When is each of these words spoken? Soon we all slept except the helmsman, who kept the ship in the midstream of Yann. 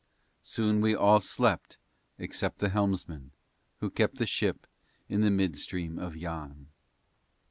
Soon 0.41 0.81
we 0.81 0.95
all 0.95 1.19
slept 1.19 1.77
except 2.17 2.57
the 2.57 2.69
helmsman, 2.69 3.29
who 3.81 3.91
kept 3.91 4.15
the 4.15 4.25
ship 4.25 4.65
in 5.07 5.21
the 5.21 5.29
midstream 5.29 5.99
of 5.99 6.17
Yann. 6.17 6.69